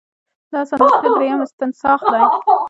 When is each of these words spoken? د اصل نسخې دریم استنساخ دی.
د 0.51 0.53
اصل 0.61 0.77
نسخې 0.87 1.05
دریم 1.15 1.39
استنساخ 1.45 1.99
دی. 2.11 2.21